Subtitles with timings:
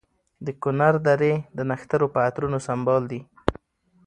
[0.45, 3.21] د کنر درې د نښترو په عطرونو سمبال دي.